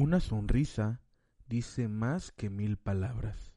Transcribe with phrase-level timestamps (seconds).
[0.00, 1.00] Una sonrisa
[1.48, 3.52] dice más que mil palabras.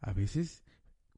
[0.00, 0.64] A veces,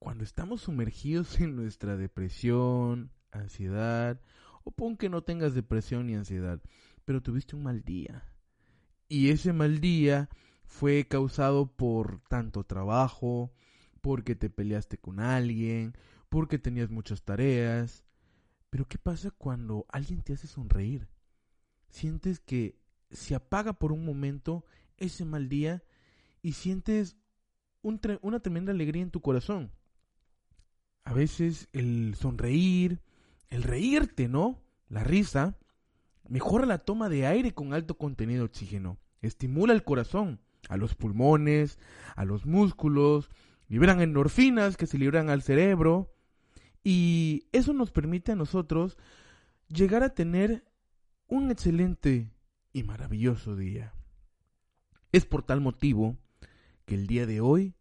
[0.00, 4.20] cuando estamos sumergidos en nuestra depresión, ansiedad,
[4.64, 6.60] o pon que no tengas depresión ni ansiedad,
[7.04, 8.24] pero tuviste un mal día.
[9.06, 10.29] Y ese mal día
[10.64, 13.52] fue causado por tanto trabajo,
[14.00, 15.96] porque te peleaste con alguien,
[16.29, 18.04] porque tenías muchas tareas.
[18.70, 21.06] Pero ¿qué pasa cuando alguien te hace sonreír?
[21.90, 22.79] Sientes que
[23.11, 24.64] se apaga por un momento
[24.96, 25.82] ese mal día
[26.43, 27.16] y sientes
[27.82, 29.72] una tremenda alegría en tu corazón.
[31.04, 33.00] A veces el sonreír,
[33.48, 34.62] el reírte, ¿no?
[34.88, 35.58] La risa,
[36.28, 40.94] mejora la toma de aire con alto contenido de oxígeno, estimula el corazón, a los
[40.94, 41.78] pulmones,
[42.16, 43.30] a los músculos,
[43.69, 46.12] liberan endorfinas que se liberan al cerebro
[46.84, 48.97] y eso nos permite a nosotros
[49.69, 50.64] llegar a tener
[51.28, 52.30] un excelente
[52.72, 53.94] y maravilloso día.
[55.12, 56.16] Es por tal motivo
[56.84, 57.74] que el día de hoy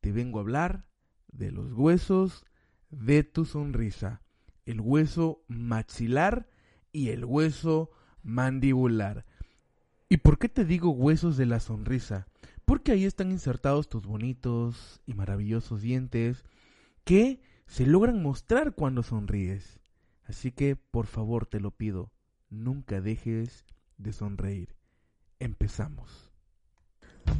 [0.00, 0.86] te vengo a hablar
[1.28, 2.44] de los huesos
[2.90, 4.22] de tu sonrisa,
[4.66, 6.48] el hueso maxilar
[6.92, 7.90] y el hueso
[8.22, 9.24] mandibular.
[10.08, 12.28] ¿Y por qué te digo huesos de la sonrisa?
[12.64, 16.44] Porque ahí están insertados tus bonitos y maravillosos dientes
[17.04, 19.80] que se logran mostrar cuando sonríes.
[20.24, 22.12] Así que, por favor, te lo pido,
[22.48, 23.64] nunca dejes
[23.98, 24.74] de sonreír.
[25.38, 26.30] Empezamos.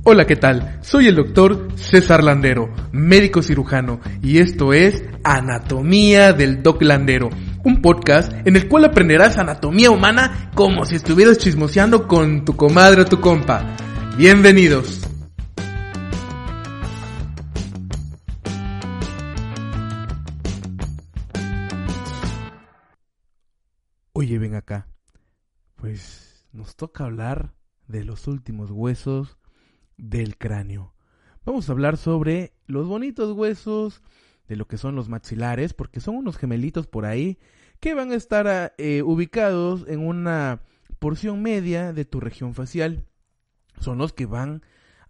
[0.04, 0.78] Hola, ¿qué tal?
[0.82, 7.30] Soy el doctor César Landero, médico cirujano, y esto es Anatomía del Doc Landero,
[7.64, 13.02] un podcast en el cual aprenderás anatomía humana como si estuvieras chismoseando con tu comadre
[13.02, 13.76] o tu compa.
[14.16, 15.00] Bienvenidos.
[24.12, 24.86] Oye, ven acá.
[25.76, 26.23] Pues
[26.54, 27.52] nos toca hablar
[27.88, 29.36] de los últimos huesos
[29.96, 30.94] del cráneo.
[31.44, 34.02] Vamos a hablar sobre los bonitos huesos
[34.48, 37.38] de lo que son los maxilares, porque son unos gemelitos por ahí
[37.80, 40.62] que van a estar eh, ubicados en una
[41.00, 43.04] porción media de tu región facial.
[43.80, 44.62] Son los que van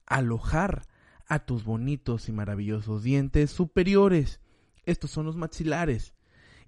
[0.06, 0.86] a alojar
[1.26, 4.40] a tus bonitos y maravillosos dientes superiores.
[4.84, 6.14] Estos son los maxilares.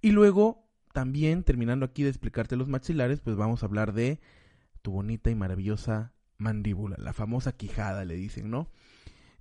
[0.03, 4.21] Y luego también, terminando aquí de explicarte los maxilares, pues vamos a hablar de
[4.87, 8.71] tu bonita y maravillosa mandíbula, la famosa quijada, le dicen, ¿no?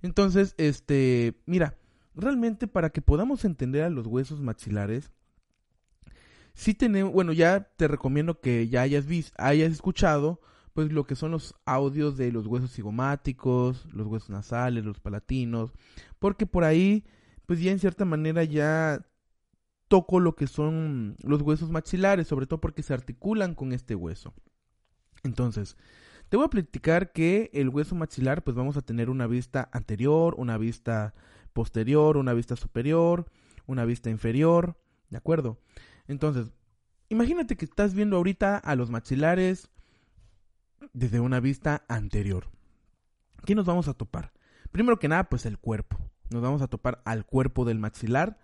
[0.02, 1.76] Entonces, este, mira,
[2.16, 5.12] realmente para que podamos entender a los huesos maxilares,
[6.52, 10.40] sí tenemos, bueno, ya te recomiendo que ya hayas visto, hayas escuchado,
[10.72, 15.70] pues lo que son los audios de los huesos cigomáticos, los huesos nasales, los palatinos,
[16.18, 17.04] porque por ahí,
[17.46, 19.06] pues ya en cierta manera ya
[19.86, 24.34] toco lo que son los huesos maxilares, sobre todo porque se articulan con este hueso.
[25.26, 25.76] Entonces,
[26.28, 30.34] te voy a platicar que el hueso maxilar, pues vamos a tener una vista anterior,
[30.38, 31.14] una vista
[31.52, 33.26] posterior, una vista superior,
[33.66, 34.78] una vista inferior,
[35.10, 35.60] ¿de acuerdo?
[36.08, 36.52] Entonces,
[37.08, 39.70] imagínate que estás viendo ahorita a los maxilares
[40.92, 42.50] desde una vista anterior.
[43.44, 44.32] ¿Qué nos vamos a topar?
[44.72, 45.98] Primero que nada, pues el cuerpo.
[46.30, 48.38] Nos vamos a topar al cuerpo del maxilar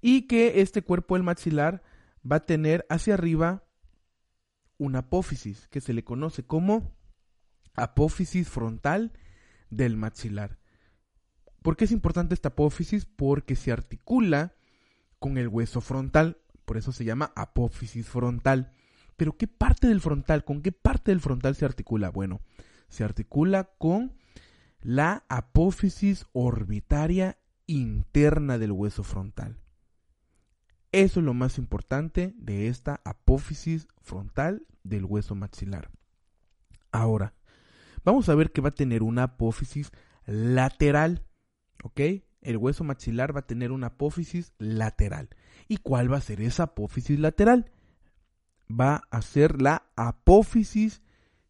[0.00, 1.82] y que este cuerpo del maxilar
[2.30, 3.64] va a tener hacia arriba
[4.82, 6.92] una apófisis que se le conoce como
[7.74, 9.12] apófisis frontal
[9.70, 10.58] del maxilar.
[11.62, 13.06] ¿Por qué es importante esta apófisis?
[13.06, 14.54] Porque se articula
[15.20, 18.72] con el hueso frontal, por eso se llama apófisis frontal.
[19.16, 20.44] Pero ¿qué parte del frontal?
[20.44, 22.10] ¿Con qué parte del frontal se articula?
[22.10, 22.40] Bueno,
[22.88, 24.12] se articula con
[24.80, 29.61] la apófisis orbitaria interna del hueso frontal.
[30.92, 35.90] Eso es lo más importante de esta apófisis frontal del hueso maxilar.
[36.90, 37.34] Ahora,
[38.04, 39.90] vamos a ver que va a tener una apófisis
[40.26, 41.24] lateral,
[41.82, 42.00] ¿ok?
[42.42, 45.30] El hueso maxilar va a tener una apófisis lateral.
[45.66, 47.70] ¿Y cuál va a ser esa apófisis lateral?
[48.70, 51.00] Va a ser la apófisis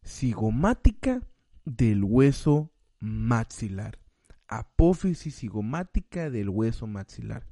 [0.03, 1.21] cigomática
[1.65, 3.99] del hueso maxilar.
[4.47, 7.45] Apófisis cigomática del hueso maxilar.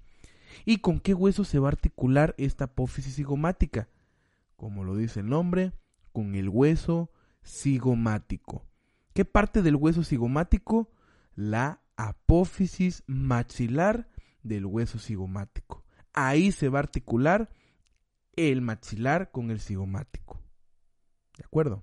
[0.65, 3.89] ¿Y con qué hueso se va a articular esta apófisis cigomática?
[4.55, 5.73] Como lo dice el nombre,
[6.11, 7.11] con el hueso
[7.43, 8.65] cigomático.
[9.13, 10.91] ¿Qué parte del hueso cigomático?
[11.35, 14.09] La apófisis maxilar
[14.43, 15.83] del hueso cigomático.
[16.13, 17.49] Ahí se va a articular
[18.35, 20.41] el maxilar con el cigomático.
[21.37, 21.81] ¿De acuerdo?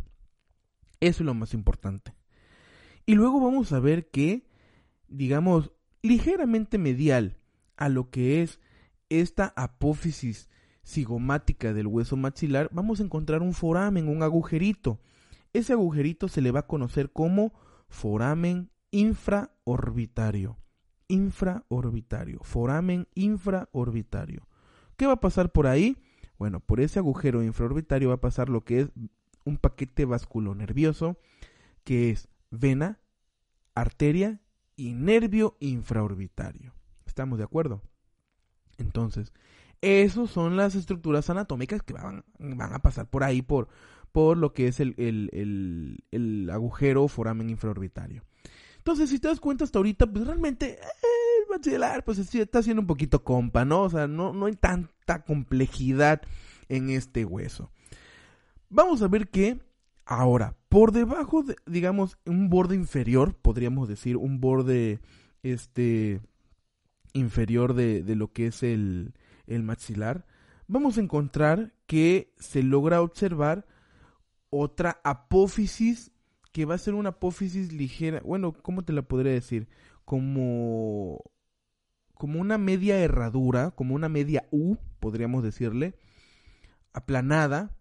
[1.00, 2.14] Eso es lo más importante.
[3.06, 4.48] Y luego vamos a ver que,
[5.08, 5.72] digamos,
[6.02, 7.38] ligeramente medial
[7.78, 8.60] a lo que es
[9.08, 10.50] esta apófisis
[10.84, 15.00] cigomática del hueso maxilar, vamos a encontrar un foramen, un agujerito.
[15.54, 17.54] ese agujerito se le va a conocer como
[17.88, 20.58] foramen infraorbitario.
[21.08, 22.40] Infraorbitario.
[22.42, 24.46] Foramen infraorbitario.
[24.96, 25.96] ¿Qué va a pasar por ahí?
[26.38, 28.90] Bueno, por ese agujero infraorbitario va a pasar lo que es
[29.44, 31.18] un paquete vasculonervioso,
[31.84, 33.00] que es vena,
[33.74, 34.40] arteria
[34.76, 36.77] y nervio infraorbitario.
[37.18, 37.82] ¿Estamos de acuerdo?
[38.78, 39.32] Entonces,
[39.80, 43.66] esas son las estructuras anatómicas que van, van a pasar por ahí, por,
[44.12, 48.22] por lo que es el, el, el, agujero foramen infraorbitario.
[48.76, 50.86] Entonces, si te das cuenta hasta ahorita, pues realmente eh,
[51.42, 53.82] el maxilar, pues está siendo un poquito compa, ¿no?
[53.82, 56.22] O sea, no, no hay tanta complejidad
[56.68, 57.72] en este hueso.
[58.70, 59.58] Vamos a ver que
[60.06, 65.00] ahora, por debajo de, digamos, un borde inferior, podríamos decir, un borde,
[65.42, 66.20] este,
[67.12, 69.14] inferior de, de lo que es el,
[69.46, 70.26] el maxilar,
[70.66, 73.66] vamos a encontrar que se logra observar
[74.50, 76.12] otra apófisis
[76.52, 79.68] que va a ser una apófisis ligera, bueno, ¿cómo te la podría decir?
[80.04, 81.22] Como
[82.14, 85.94] como una media herradura, como una media U, podríamos decirle,
[86.92, 87.76] aplanada,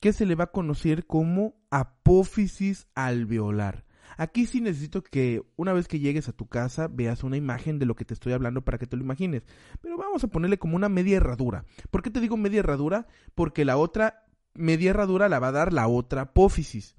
[0.00, 3.84] que se le va a conocer como apófisis alveolar.
[4.16, 7.86] Aquí sí necesito que una vez que llegues a tu casa veas una imagen de
[7.86, 9.42] lo que te estoy hablando para que te lo imagines.
[9.80, 11.64] Pero vamos a ponerle como una media herradura.
[11.90, 13.06] ¿Por qué te digo media herradura?
[13.34, 16.96] Porque la otra media herradura la va a dar la otra apófisis.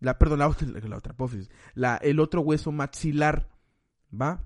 [0.00, 1.50] La, perdón, la otra, la apófisis.
[1.74, 3.48] La, el otro hueso maxilar.
[4.12, 4.44] ¿Va?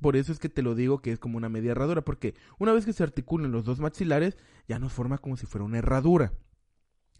[0.00, 2.02] Por eso es que te lo digo que es como una media herradura.
[2.02, 4.36] Porque una vez que se articulan los dos maxilares,
[4.68, 6.32] ya nos forma como si fuera una herradura.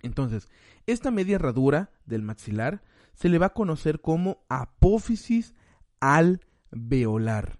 [0.03, 0.49] Entonces,
[0.87, 2.83] esta media herradura del maxilar
[3.15, 5.55] se le va a conocer como apófisis
[6.01, 7.59] alveolar.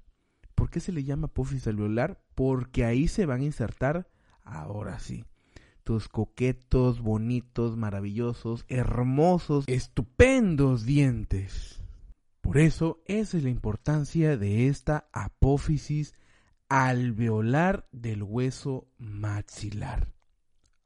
[0.55, 2.21] ¿Por qué se le llama apófisis alveolar?
[2.35, 4.09] Porque ahí se van a insertar,
[4.43, 5.25] ahora sí,
[5.85, 11.83] tus coquetos, bonitos, maravillosos, hermosos, estupendos dientes.
[12.41, 16.15] Por eso, esa es la importancia de esta apófisis
[16.69, 20.09] alveolar del hueso maxilar.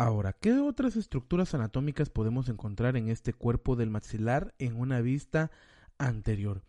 [0.03, 5.53] Ahora, ¿qué otras estructuras anatómicas podemos encontrar en este cuerpo del maxilar en una vista
[5.97, 6.65] anterior?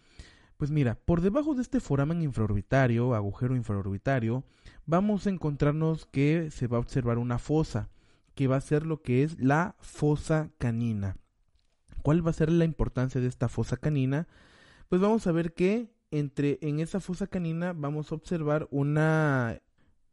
[0.55, 4.43] Pues mira, por debajo de este foramen infraorbitario, agujero infraorbitario,
[4.85, 7.89] vamos a encontrarnos que se va a observar una fosa,
[8.35, 11.17] que va a ser lo que es la fosa canina.
[12.03, 14.27] ¿Cuál va a ser la importancia de esta fosa canina?
[14.89, 19.59] Pues vamos a ver que entre en esa fosa canina vamos a observar una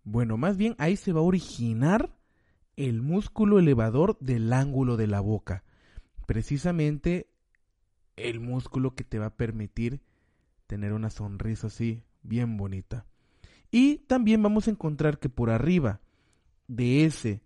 [0.04, 2.18] bueno, más bien ahí se va a originar
[2.88, 5.64] el músculo elevador del ángulo de la boca.
[6.26, 7.28] Precisamente
[8.16, 10.00] el músculo que te va a permitir
[10.66, 13.04] tener una sonrisa así, bien bonita.
[13.70, 16.00] Y también vamos a encontrar que por arriba
[16.68, 17.42] de ese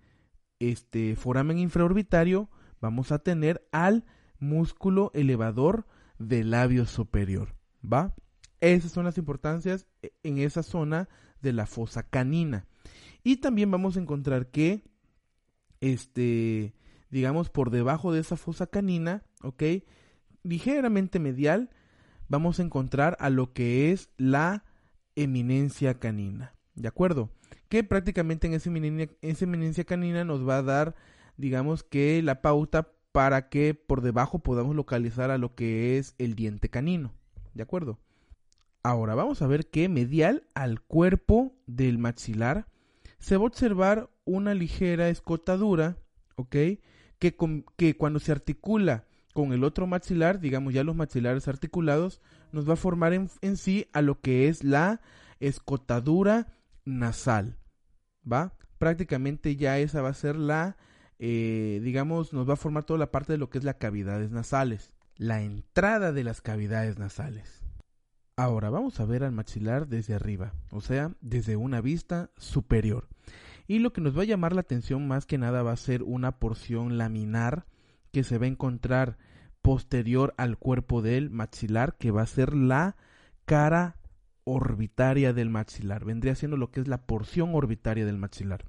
[0.60, 2.48] este foramen infraorbitario
[2.80, 4.04] vamos a tener al
[4.38, 5.84] músculo elevador
[6.20, 8.14] del labio superior, ¿va?
[8.60, 9.88] Esas son las importancias
[10.22, 11.08] en esa zona
[11.42, 12.68] de la fosa canina.
[13.24, 14.93] Y también vamos a encontrar que
[15.84, 16.72] este,
[17.10, 19.62] digamos, por debajo de esa fosa canina, ¿ok?
[20.42, 21.68] Ligeramente medial,
[22.28, 24.64] vamos a encontrar a lo que es la
[25.14, 27.30] eminencia canina, ¿de acuerdo?
[27.68, 30.94] Que prácticamente en esa eminencia, esa eminencia canina nos va a dar,
[31.36, 36.34] digamos, que la pauta para que por debajo podamos localizar a lo que es el
[36.34, 37.12] diente canino,
[37.52, 37.98] ¿de acuerdo?
[38.82, 42.68] Ahora vamos a ver que medial al cuerpo del maxilar
[43.18, 45.96] se va a observar una ligera escotadura,
[46.36, 46.56] ¿ok?
[47.18, 52.20] Que, cuando se articula con el otro maxilar, digamos ya los maxilares articulados,
[52.52, 55.00] nos va a formar en, sí a lo que es la
[55.40, 56.48] escotadura
[56.84, 57.58] nasal,
[58.30, 58.54] ¿va?
[58.78, 60.76] Prácticamente ya esa va a ser la,
[61.18, 64.30] eh, digamos, nos va a formar toda la parte de lo que es las cavidades
[64.30, 67.63] nasales, la entrada de las cavidades nasales.
[68.36, 73.08] Ahora vamos a ver al maxilar desde arriba, o sea, desde una vista superior.
[73.68, 76.02] Y lo que nos va a llamar la atención más que nada va a ser
[76.02, 77.64] una porción laminar
[78.10, 79.18] que se va a encontrar
[79.62, 82.96] posterior al cuerpo del maxilar, que va a ser la
[83.44, 83.98] cara
[84.42, 86.04] orbitaria del maxilar.
[86.04, 88.64] Vendría siendo lo que es la porción orbitaria del maxilar.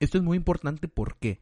[0.00, 1.40] Esto es muy importante, ¿por qué?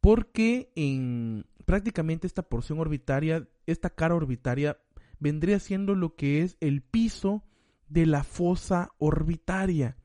[0.00, 4.78] Porque en prácticamente esta porción orbitaria, esta cara orbitaria
[5.18, 7.44] vendría siendo lo que es el piso
[7.88, 9.96] de la fosa orbitaria.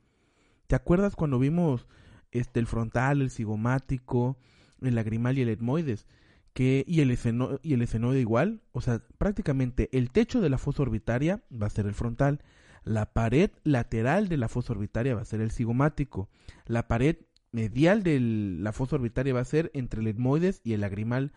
[0.67, 1.87] ¿Te acuerdas cuando vimos
[2.31, 4.37] este el frontal, el cigomático,
[4.81, 6.07] el lagrimal y el etmoides?
[6.53, 7.17] Que, y, el
[7.61, 11.69] y el esfenoide igual, o sea, prácticamente el techo de la fosa orbitaria va a
[11.69, 12.43] ser el frontal,
[12.83, 16.29] la pared lateral de la fosa orbitaria va a ser el cigomático,
[16.65, 17.17] la pared
[17.51, 21.31] medial de la fosa orbitaria va a ser entre el etmoides y el lagrimal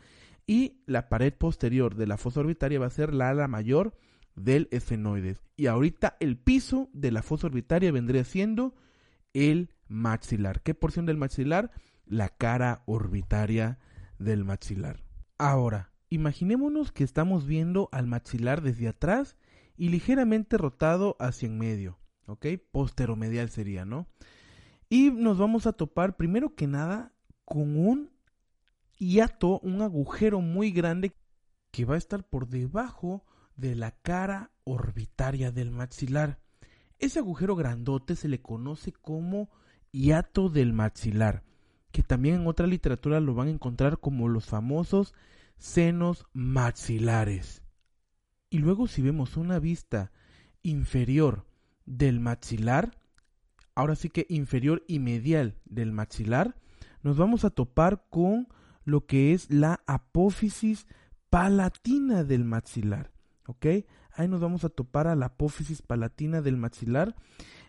[0.47, 3.95] y la pared posterior de la fosa orbitaria va a ser la ala mayor
[4.35, 5.43] del esfenoides.
[5.57, 8.75] Y ahorita el piso de la fosa orbitaria vendría siendo
[9.35, 10.63] el maxilar.
[10.63, 11.71] ¿Qué porción del maxilar?
[12.07, 13.79] La cara orbitaria
[14.19, 15.03] del maxilar.
[15.39, 19.37] Ahora, imaginémonos que estamos viendo al maxilar desde atrás
[19.77, 22.47] y ligeramente rotado hacia en medio, ¿ok?
[22.71, 24.07] Posteromedial sería, ¿no?
[24.89, 27.13] Y nos vamos a topar primero que nada
[27.45, 28.12] con un
[29.03, 31.13] hiato, un agujero muy grande
[31.73, 33.25] que va a estar por debajo
[33.57, 36.39] de la cara orbitaria del maxilar.
[36.99, 39.51] Ese agujero grandote se le conoce como
[39.91, 41.43] hiato del maxilar,
[41.91, 45.15] que también en otra literatura lo van a encontrar como los famosos
[45.57, 47.63] senos maxilares.
[48.51, 50.13] Y luego si vemos una vista
[50.63, 51.45] inferior
[51.87, 52.97] del maxilar,
[53.75, 56.55] ahora sí que inferior y medial del maxilar,
[57.03, 58.47] nos vamos a topar con
[58.85, 60.87] lo que es la apófisis
[61.31, 63.11] palatina del maxilar.
[63.47, 63.67] ¿Ok?
[64.15, 67.17] Ahí nos vamos a topar a la apófisis palatina del maxilar.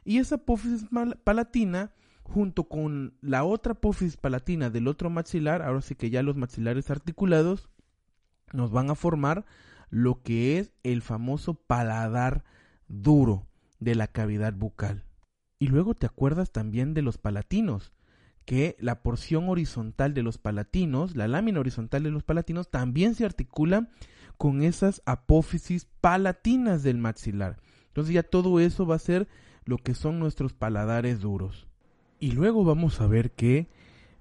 [0.03, 0.88] Y esa apófisis
[1.24, 1.93] palatina,
[2.24, 6.89] junto con la otra apófisis palatina del otro maxilar, ahora sí que ya los maxilares
[6.89, 7.70] articulados,
[8.51, 9.46] nos van a formar
[9.89, 12.43] lo que es el famoso paladar
[12.88, 13.48] duro
[13.79, 15.05] de la cavidad bucal.
[15.60, 17.93] Y luego te acuerdas también de los palatinos,
[18.45, 23.25] que la porción horizontal de los palatinos, la lámina horizontal de los palatinos, también se
[23.25, 23.89] articula
[24.38, 27.57] con esas apófisis palatinas del maxilar.
[27.88, 29.27] Entonces ya todo eso va a ser
[29.65, 31.67] lo que son nuestros paladares duros.
[32.19, 33.67] Y luego vamos a ver que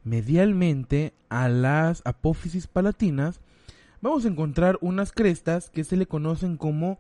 [0.05, 3.41] medialmente a las apófisis palatinas
[4.01, 6.99] vamos a encontrar unas crestas que se le conocen como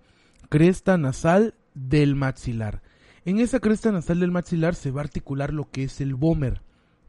[0.49, 2.83] cresta nasal del maxilar.
[3.25, 6.62] En esa cresta nasal del maxilar se va a articular lo que es el bómer.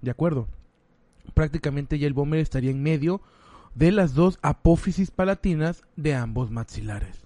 [0.04, 0.50] ¿De acuerdo?
[1.34, 3.22] Prácticamente ya el bómer estaría en medio
[3.74, 7.26] de las dos apófisis palatinas de ambos maxilares.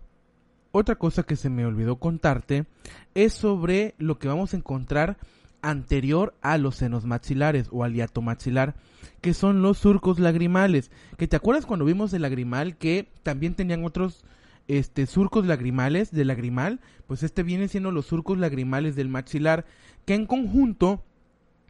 [0.71, 2.67] Otra cosa que se me olvidó contarte
[3.15, 5.17] es sobre lo que vamos a encontrar
[5.63, 8.75] anterior a los senos maxilares o al hiato maxilar,
[9.21, 10.91] que son los surcos lagrimales.
[11.17, 14.23] Que te acuerdas cuando vimos el lagrimal que también tenían otros
[14.67, 19.65] este surcos lagrimales del lagrimal, pues este viene siendo los surcos lagrimales del maxilar,
[20.05, 21.03] que en conjunto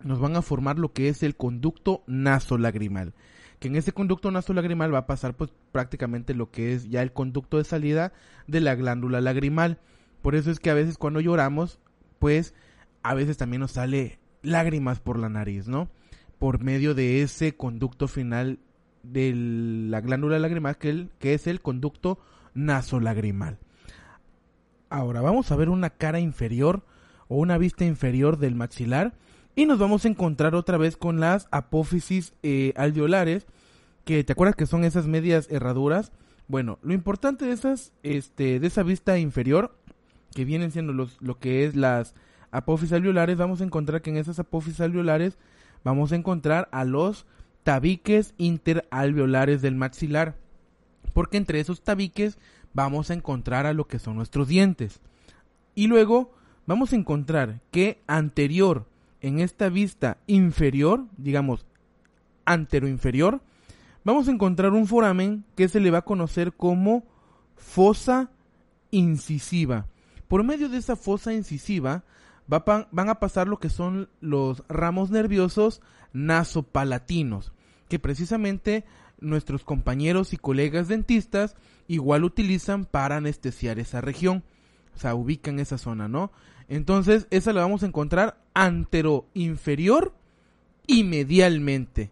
[0.03, 3.13] nos van a formar lo que es el conducto nasolagrimal
[3.59, 7.11] que en ese conducto nasolagrimal va a pasar pues prácticamente lo que es ya el
[7.11, 8.13] conducto de salida
[8.45, 9.79] de la glándula lagrimal.
[10.21, 11.79] Por eso es que a veces cuando lloramos,
[12.19, 12.53] pues
[13.03, 15.89] a veces también nos sale lágrimas por la nariz, ¿no?
[16.37, 18.59] Por medio de ese conducto final
[19.01, 22.19] de la glándula lagrimal que, que es el conducto
[22.53, 23.57] nasolagrimal.
[24.89, 26.83] Ahora vamos a ver una cara inferior
[27.27, 29.15] o una vista inferior del maxilar
[29.57, 33.47] y nos vamos a encontrar otra vez con las apófisis eh, alveolares,
[34.05, 36.11] que te acuerdas que son esas medias herraduras.
[36.47, 39.75] Bueno, lo importante de esas, este, de esa vista inferior,
[40.35, 42.13] que vienen siendo los, lo que es las
[42.51, 45.39] apófisis alveolares, vamos a encontrar que en esas apófisis alveolares
[45.83, 47.25] vamos a encontrar a los
[47.63, 50.35] tabiques interalveolares del maxilar.
[51.13, 52.37] Porque entre esos tabiques
[52.75, 55.01] vamos a encontrar a lo que son nuestros dientes.
[55.73, 56.35] Y luego
[56.67, 58.85] vamos a encontrar que anterior
[59.21, 61.65] en esta vista inferior, digamos
[62.45, 63.41] antero-inferior,
[64.03, 67.05] vamos a encontrar un foramen que se le va a conocer como
[67.55, 68.31] fosa
[68.91, 69.87] incisiva.
[70.27, 72.03] Por medio de esa fosa incisiva
[72.47, 75.81] van a pasar lo que son los ramos nerviosos
[76.13, 77.51] nasopalatinos,
[77.89, 78.85] que precisamente
[79.19, 81.55] nuestros compañeros y colegas dentistas
[81.87, 84.43] igual utilizan para anestesiar esa región.
[84.95, 86.31] O sea, ubican esa zona, ¿no?
[86.69, 90.13] Entonces, esa la vamos a encontrar antero inferior
[90.85, 92.11] y medialmente,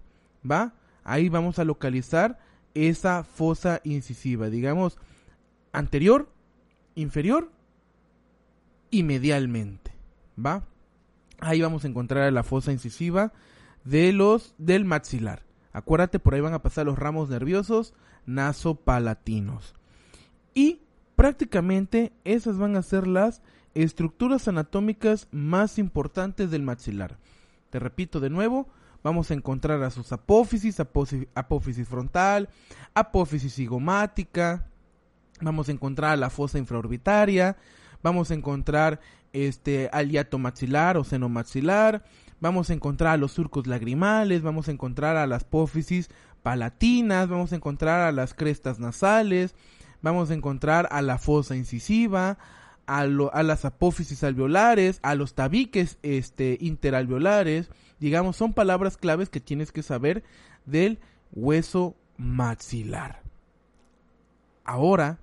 [0.50, 0.74] ¿va?
[1.03, 2.39] Ahí vamos a localizar
[2.74, 4.97] esa fosa incisiva, digamos,
[5.71, 6.29] anterior,
[6.95, 7.51] inferior
[8.89, 9.91] y medialmente,
[10.43, 10.63] ¿va?
[11.39, 13.33] Ahí vamos a encontrar la fosa incisiva
[13.83, 15.43] de los del maxilar.
[15.74, 17.93] Acuérdate, por ahí van a pasar los ramos nerviosos
[18.25, 19.75] nasopalatinos.
[20.53, 20.81] Y
[21.15, 23.41] prácticamente esas van a ser las
[23.75, 27.17] estructuras anatómicas más importantes del maxilar.
[27.70, 28.67] Te repito de nuevo,
[29.03, 32.50] vamos a encontrar a sus apófisis, apófisis, frontal,
[32.94, 34.67] apófisis cigomática,
[35.41, 37.58] vamos a encontrar a la fosa infraorbitaria,
[38.01, 39.01] vamos a encontrar
[39.34, 42.03] este aliato maxilar o seno maxilar,
[42.39, 46.10] vamos a encontrar a los surcos lagrimales, vamos a encontrar a las apófisis
[46.41, 49.53] palatinas, vamos a encontrar a las crestas nasales,
[50.01, 52.38] vamos a encontrar a la fosa incisiva,
[52.88, 59.72] a, las apófisis alveolares, a los tabiques este, interalveolares, digamos, son palabras claves que tienes
[59.72, 60.24] que saber
[60.65, 61.00] del
[61.32, 63.22] hueso maxilar.
[64.63, 65.20] Ahora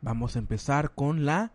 [0.00, 1.52] vamos a empezar con la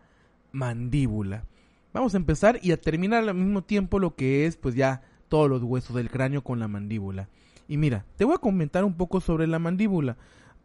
[0.52, 1.44] mandíbula.
[1.92, 5.48] Vamos a empezar y a terminar al mismo tiempo lo que es pues ya todos
[5.48, 7.28] los huesos del cráneo con la mandíbula.
[7.68, 10.16] Y mira, te voy a comentar un poco sobre la mandíbula.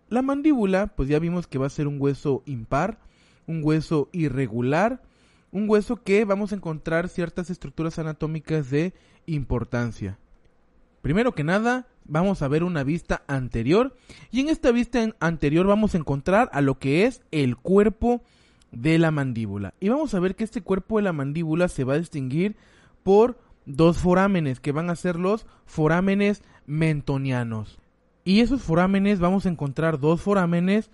[0.09, 2.99] La mandíbula, pues ya vimos que va a ser un hueso impar,
[3.47, 5.01] un hueso irregular,
[5.51, 8.93] un hueso que vamos a encontrar ciertas estructuras anatómicas de
[9.25, 10.17] importancia.
[11.01, 13.95] Primero que nada, vamos a ver una vista anterior
[14.31, 18.23] y en esta vista anterior vamos a encontrar a lo que es el cuerpo
[18.71, 19.73] de la mandíbula.
[19.79, 22.55] Y vamos a ver que este cuerpo de la mandíbula se va a distinguir
[23.03, 27.79] por dos forámenes que van a ser los forámenes mentonianos.
[28.23, 30.89] Y esos forámenes vamos a encontrar dos forámenes.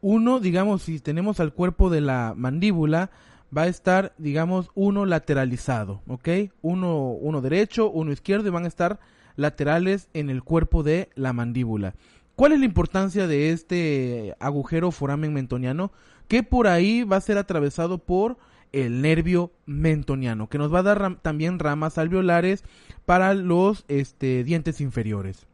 [0.00, 3.10] Uno, digamos, si tenemos al cuerpo de la mandíbula,
[3.56, 6.28] va a estar, digamos, uno lateralizado, ¿ok?
[6.62, 9.00] Uno, uno derecho, uno izquierdo y van a estar
[9.36, 11.94] laterales en el cuerpo de la mandíbula.
[12.36, 15.92] ¿Cuál es la importancia de este agujero foramen mentoniano?
[16.28, 18.38] Que por ahí va a ser atravesado por
[18.72, 22.64] el nervio mentoniano, que nos va a dar también ramas alveolares
[23.04, 25.46] para los este, dientes inferiores.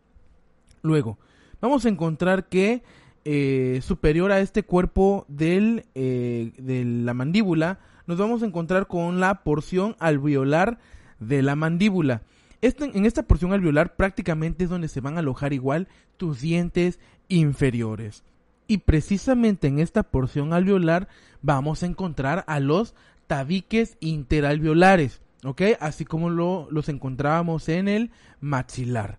[0.82, 1.18] Luego,
[1.60, 2.82] vamos a encontrar que
[3.28, 9.18] eh, superior a este cuerpo del, eh, de la mandíbula, nos vamos a encontrar con
[9.18, 10.78] la porción alveolar
[11.18, 12.22] de la mandíbula.
[12.62, 17.00] Este, en esta porción alveolar prácticamente es donde se van a alojar igual tus dientes
[17.26, 18.22] inferiores.
[18.68, 21.08] Y precisamente en esta porción alveolar
[21.42, 22.94] vamos a encontrar a los
[23.26, 25.62] tabiques interalveolares, ¿ok?
[25.80, 29.18] Así como lo, los encontrábamos en el maxilar.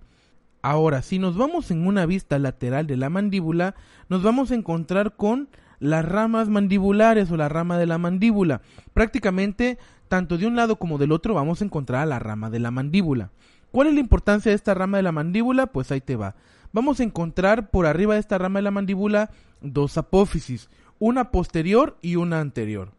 [0.62, 3.76] Ahora, si nos vamos en una vista lateral de la mandíbula,
[4.10, 5.50] nos vamos a encontrar con
[5.80, 8.62] las ramas mandibulares o la rama de la mandíbula.
[8.94, 12.60] Prácticamente, tanto de un lado como del otro, vamos a encontrar a la rama de
[12.60, 13.32] la mandíbula.
[13.72, 15.68] ¿Cuál es la importancia de esta rama de la mandíbula?
[15.68, 16.36] Pues ahí te va.
[16.74, 19.30] Vamos a encontrar por arriba de esta rama de la mandíbula
[19.62, 22.92] dos apófisis, una posterior y una anterior.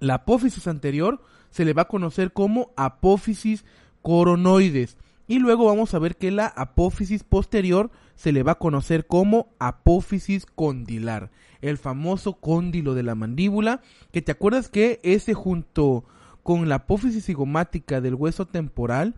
[0.00, 3.64] La apófisis anterior se le va a conocer como apófisis
[4.02, 9.06] coronoides y luego vamos a ver que la apófisis posterior se le va a conocer
[9.06, 11.30] como apófisis condilar,
[11.62, 13.80] el famoso cóndilo de la mandíbula,
[14.12, 16.04] que te acuerdas que ese junto
[16.42, 19.14] con la apófisis cigomática del hueso temporal,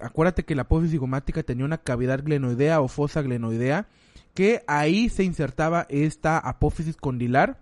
[0.00, 3.88] acuérdate que la apófisis cigomática tenía una cavidad glenoidea o fosa glenoidea,
[4.34, 7.58] que ahí se insertaba esta apófisis condilar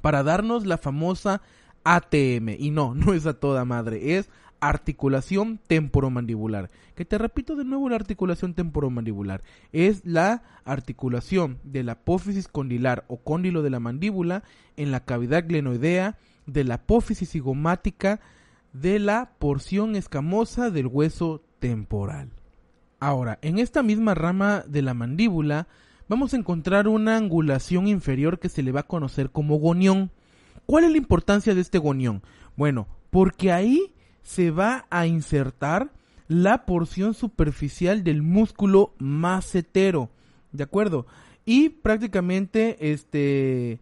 [0.00, 1.42] para darnos la famosa
[1.84, 2.48] ATM.
[2.58, 4.30] Y no, no es a toda madre, es
[4.68, 6.70] articulación temporomandibular.
[6.94, 9.42] Que te repito de nuevo la articulación temporomandibular.
[9.72, 14.42] Es la articulación de la apófisis condilar o cóndilo de la mandíbula
[14.76, 18.20] en la cavidad glenoidea de la apófisis cigomática
[18.72, 22.30] de la porción escamosa del hueso temporal.
[22.98, 25.68] Ahora, en esta misma rama de la mandíbula
[26.08, 30.10] vamos a encontrar una angulación inferior que se le va a conocer como gonión.
[30.66, 32.22] ¿Cuál es la importancia de este gonión?
[32.56, 33.92] Bueno, porque ahí
[34.26, 35.92] se va a insertar
[36.26, 40.10] la porción superficial del músculo macetero,
[40.50, 41.06] ¿de acuerdo?
[41.44, 43.78] Y prácticamente este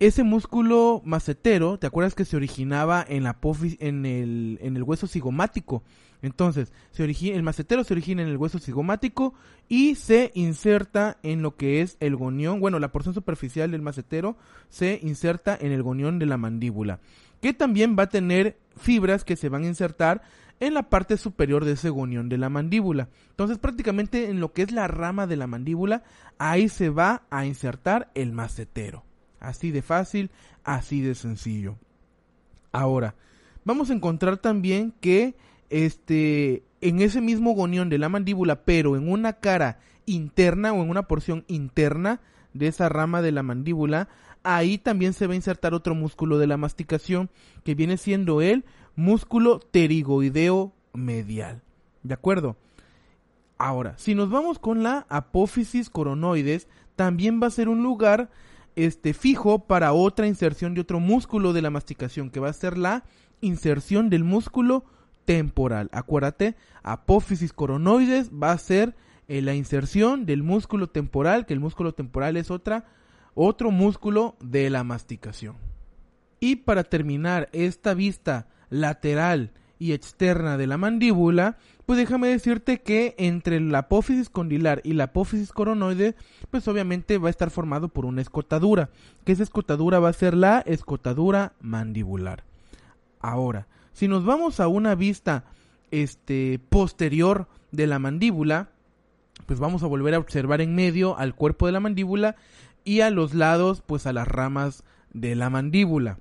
[0.00, 3.38] ese músculo macetero, ¿te acuerdas que se originaba en la
[3.78, 5.84] en el, en el hueso cigomático?
[6.20, 9.34] Entonces, se el macetero se origina en el hueso cigomático
[9.68, 14.36] y se inserta en lo que es el gonión, bueno, la porción superficial del macetero
[14.68, 16.98] se inserta en el gonión de la mandíbula
[17.40, 20.22] que también va a tener fibras que se van a insertar
[20.60, 23.08] en la parte superior de ese gonión de la mandíbula.
[23.30, 26.02] Entonces prácticamente en lo que es la rama de la mandíbula,
[26.38, 29.04] ahí se va a insertar el macetero.
[29.38, 30.30] Así de fácil,
[30.64, 31.76] así de sencillo.
[32.72, 33.14] Ahora,
[33.64, 35.36] vamos a encontrar también que
[35.70, 40.90] este en ese mismo gonión de la mandíbula, pero en una cara interna o en
[40.90, 42.20] una porción interna
[42.52, 44.08] de esa rama de la mandíbula,
[44.46, 47.30] ahí también se va a insertar otro músculo de la masticación,
[47.64, 51.62] que viene siendo el músculo pterigoideo medial.
[52.02, 52.56] ¿De acuerdo?
[53.58, 58.30] Ahora, si nos vamos con la apófisis coronoides, también va a ser un lugar
[58.76, 62.78] este fijo para otra inserción de otro músculo de la masticación, que va a ser
[62.78, 63.04] la
[63.40, 64.84] inserción del músculo
[65.24, 65.88] temporal.
[65.92, 68.94] Acuérdate, apófisis coronoides va a ser
[69.26, 72.84] eh, la inserción del músculo temporal, que el músculo temporal es otra
[73.36, 75.56] otro músculo de la masticación.
[76.40, 83.14] Y para terminar esta vista lateral y externa de la mandíbula, pues déjame decirte que
[83.18, 86.16] entre la apófisis condilar y la apófisis coronoide,
[86.50, 88.90] pues obviamente va a estar formado por una escotadura,
[89.24, 92.42] que esa escotadura va a ser la escotadura mandibular.
[93.20, 95.44] Ahora, si nos vamos a una vista
[95.90, 98.70] este posterior de la mandíbula,
[99.44, 102.36] pues vamos a volver a observar en medio al cuerpo de la mandíbula
[102.86, 106.18] y a los lados pues a las ramas de la mandíbula.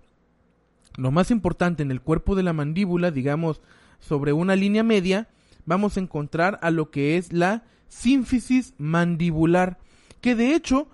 [0.97, 3.61] Lo más importante en el cuerpo de la mandíbula, digamos,
[3.99, 5.29] sobre una línea media,
[5.65, 9.77] vamos a encontrar a lo que es la sínfisis mandibular,
[10.21, 10.87] que de hecho,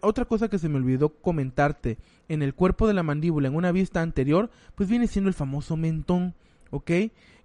[0.00, 3.72] otra cosa que se me olvidó comentarte, en el cuerpo de la mandíbula, en una
[3.72, 6.34] vista anterior, pues viene siendo el famoso mentón,
[6.70, 6.90] ¿ok?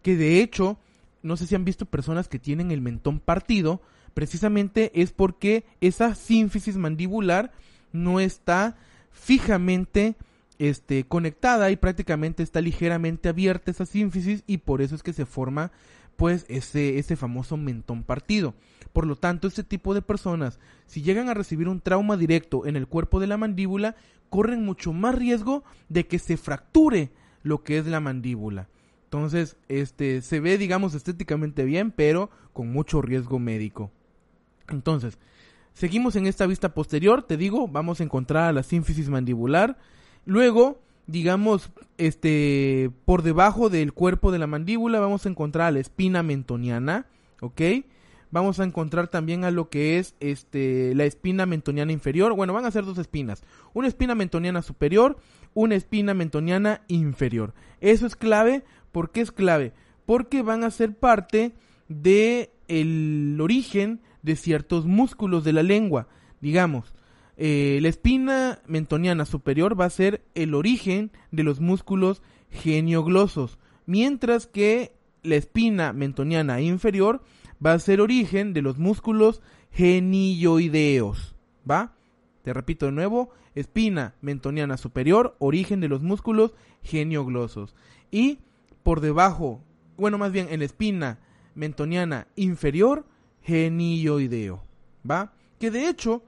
[0.02, 0.80] Que de hecho,
[1.22, 3.82] no sé si han visto personas que tienen el mentón partido,
[4.18, 7.52] precisamente es porque esa sínfisis mandibular
[7.94, 8.76] no está
[9.12, 10.16] fijamente
[10.58, 15.28] este, conectada y prácticamente está ligeramente abierta esa sínfisis y por eso es que se
[15.28, 15.72] forma
[16.16, 18.56] pues ese, ese famoso mentón partido.
[18.92, 22.76] Por lo tanto, este tipo de personas, si llegan a recibir un trauma directo en
[22.76, 23.96] el cuerpo de la mandíbula,
[24.32, 27.12] corren mucho más riesgo de que se fracture
[27.44, 28.68] lo que es la mandíbula.
[29.04, 33.92] Entonces, este se ve, digamos, estéticamente bien, pero con mucho riesgo médico.
[34.70, 35.18] Entonces,
[35.74, 39.78] seguimos en esta vista posterior, te digo, vamos a encontrar a la sínfisis mandibular.
[40.26, 45.80] Luego, digamos, este, por debajo del cuerpo de la mandíbula vamos a encontrar a la
[45.80, 47.06] espina mentoniana,
[47.42, 47.62] ¿ok?
[48.30, 52.34] Vamos a encontrar también a lo que es este, la espina mentoniana inferior.
[52.36, 53.42] Bueno, van a ser dos espinas.
[53.74, 55.18] Una espina mentoniana superior,
[55.54, 57.54] una espina mentoniana inferior.
[57.80, 58.64] Eso es clave.
[58.92, 59.72] ¿Por qué es clave?
[60.06, 61.54] Porque van a ser parte
[61.88, 66.08] de el origen de ciertos músculos de la lengua.
[66.42, 66.94] Digamos,
[67.38, 74.48] eh, la espina mentoniana superior va a ser el origen de los músculos genioglosos, mientras
[74.48, 77.22] que la espina mentoniana inferior
[77.64, 81.36] va a ser origen de los músculos genioideos.
[81.70, 81.94] ¿Va?
[82.44, 87.76] Te repito de nuevo, espina mentoniana superior, origen de los músculos genioglosos.
[88.10, 88.40] Y
[88.84, 89.62] por debajo,
[89.98, 91.20] bueno, más bien en la espina
[91.56, 93.06] mentoniana inferior,
[93.48, 94.62] genioideo.
[95.10, 95.34] ¿Va?
[95.60, 96.22] Que de hecho,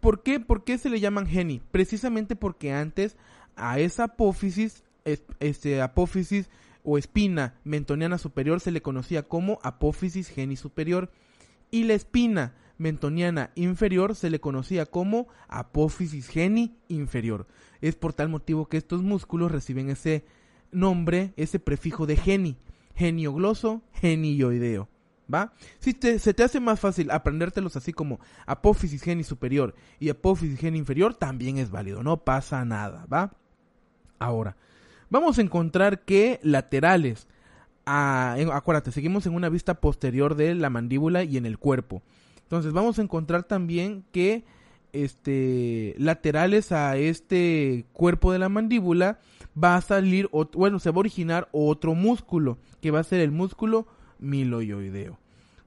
[0.00, 0.38] ¿Por qué?
[0.40, 1.60] ¿Por qué se le llaman geni?
[1.70, 3.16] Precisamente porque antes
[3.56, 6.48] a esa apófisis, este, apófisis
[6.84, 11.10] o espina mentoniana superior se le conocía como apófisis geni superior
[11.70, 17.48] y la espina mentoniana inferior se le conocía como apófisis geni inferior.
[17.80, 20.24] Es por tal motivo que estos músculos reciben ese
[20.70, 22.56] nombre, ese prefijo de geni,
[22.94, 24.88] geniogloso, genioideo.
[25.32, 25.52] ¿Va?
[25.78, 30.78] Si se te hace más fácil aprendértelos así como apófisis geni superior y apófisis geni
[30.78, 33.32] inferior, también es válido, no pasa nada, ¿va?
[34.18, 34.56] Ahora,
[35.10, 37.28] vamos a encontrar que laterales,
[37.86, 42.02] a, acuérdate, seguimos en una vista posterior de la mandíbula y en el cuerpo.
[42.42, 44.44] Entonces vamos a encontrar también que
[44.92, 49.18] este laterales a este cuerpo de la mandíbula
[49.62, 53.30] va a salir, bueno, se va a originar otro músculo, que va a ser el
[53.30, 53.86] músculo
[54.18, 55.18] miloioideo.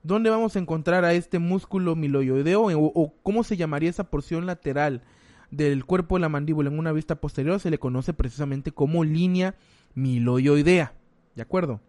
[0.02, 5.02] ¿Dónde vamos a encontrar a este músculo miloioideo o, cómo se llamaría esa porción lateral
[5.52, 7.60] del cuerpo de la mandíbula en una vista posterior?
[7.60, 9.54] Se le conoce precisamente como línea
[9.94, 10.94] miloioidea.
[11.36, 11.80] ¿De acuerdo?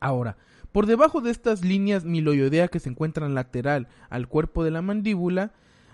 [0.00, 0.36] Ahora,
[0.70, 5.52] por debajo de estas líneas miloioidea que se encuentran lateral al cuerpo de la mandíbula,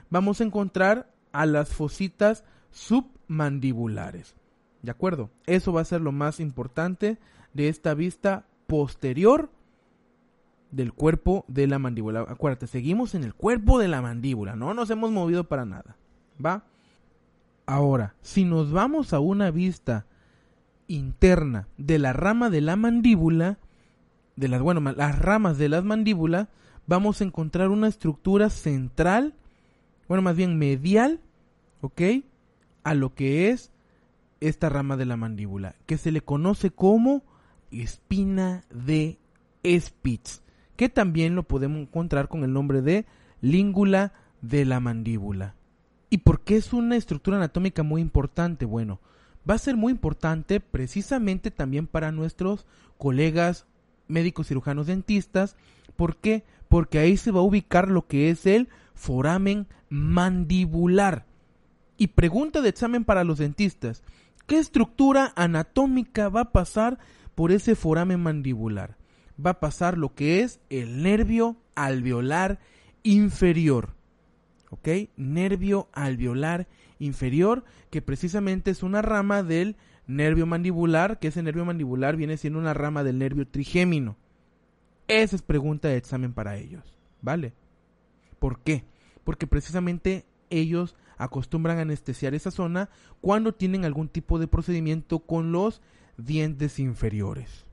[0.08, 4.34] vamos a encontrar a las fositas submandibulares.
[4.82, 5.30] ¿De acuerdo?
[5.46, 7.18] Eso va a ser lo más importante
[7.52, 9.50] de esta vista posterior
[10.70, 12.20] del cuerpo de la mandíbula.
[12.28, 15.96] Acuérdate, seguimos en el cuerpo de la mandíbula, no nos hemos movido para nada.
[16.44, 16.64] ¿Va?
[17.66, 20.06] Ahora, si nos vamos a una vista
[20.88, 23.58] interna de la rama de la mandíbula,
[24.36, 26.48] de las, bueno, las ramas de las mandíbulas,
[26.86, 29.34] vamos a encontrar una estructura central,
[30.08, 31.20] bueno, más bien medial,
[31.80, 32.00] ¿ok?
[32.82, 33.70] A lo que es
[34.40, 37.22] esta rama de la mandíbula, que se le conoce como
[37.70, 39.18] espina de
[39.64, 40.42] Spitz
[40.80, 43.04] que también lo podemos encontrar con el nombre de
[43.42, 45.54] língula de la mandíbula.
[46.08, 48.64] ¿Y por qué es una estructura anatómica muy importante?
[48.64, 48.98] Bueno,
[49.48, 52.64] va a ser muy importante precisamente también para nuestros
[52.96, 53.66] colegas
[54.08, 55.54] médicos cirujanos dentistas.
[55.96, 56.44] ¿Por qué?
[56.68, 61.26] Porque ahí se va a ubicar lo que es el foramen mandibular.
[61.98, 64.02] Y pregunta de examen para los dentistas,
[64.46, 66.98] ¿qué estructura anatómica va a pasar
[67.34, 68.96] por ese foramen mandibular?
[69.44, 72.58] Va a pasar lo que es el nervio alveolar
[73.02, 73.94] inferior.
[74.70, 74.88] ¿Ok?
[75.16, 79.76] Nervio alveolar inferior, que precisamente es una rama del
[80.06, 84.16] nervio mandibular, que ese nervio mandibular viene siendo una rama del nervio trigémino.
[85.08, 87.52] Esa es pregunta de examen para ellos, ¿vale?
[88.38, 88.84] ¿Por qué?
[89.24, 95.52] Porque precisamente ellos acostumbran a anestesiar esa zona cuando tienen algún tipo de procedimiento con
[95.52, 95.82] los
[96.16, 97.66] dientes inferiores.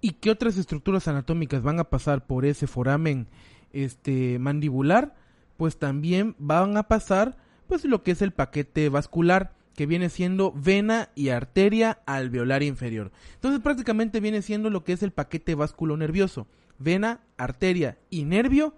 [0.00, 3.26] ¿Y qué otras estructuras anatómicas van a pasar por ese foramen
[3.72, 5.14] este, mandibular?
[5.56, 10.52] Pues también van a pasar pues lo que es el paquete vascular, que viene siendo
[10.52, 13.12] vena y arteria alveolar inferior.
[13.34, 15.56] Entonces prácticamente viene siendo lo que es el paquete
[15.96, 16.46] nervioso,
[16.78, 18.74] vena, arteria y nervio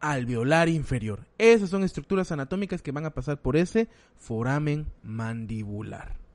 [0.00, 1.26] alveolar inferior.
[1.38, 6.25] Esas son estructuras anatómicas que van a pasar por ese foramen mandibular.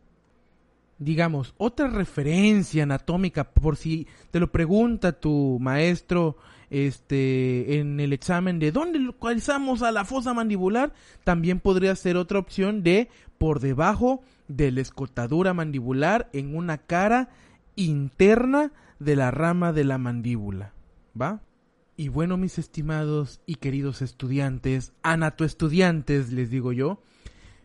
[1.02, 6.38] Digamos, otra referencia anatómica, por si te lo pregunta tu maestro
[6.70, 12.38] este, en el examen de dónde localizamos a la fosa mandibular, también podría ser otra
[12.38, 13.10] opción de
[13.40, 17.30] por debajo de la escotadura mandibular en una cara
[17.76, 20.76] interna de la rama de la mandíbula.
[21.20, 21.42] ¿Va?
[21.98, 27.02] Y bueno, mis estimados y queridos estudiantes, anatoestudiantes, les digo yo,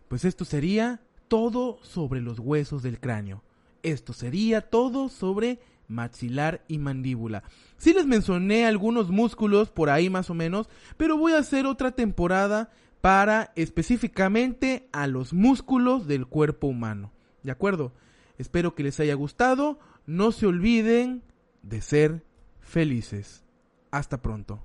[0.09, 3.43] pues esto sería todo sobre los huesos del cráneo.
[3.83, 7.43] Esto sería todo sobre maxilar y mandíbula.
[7.77, 11.93] Sí les mencioné algunos músculos por ahí más o menos, pero voy a hacer otra
[11.93, 17.13] temporada para específicamente a los músculos del cuerpo humano.
[17.43, 17.93] ¿De acuerdo?
[18.39, 19.79] Espero que les haya gustado.
[20.07, 21.23] No se olviden
[21.63, 22.25] de ser
[22.61, 23.45] felices.
[23.91, 24.61] Hasta pronto.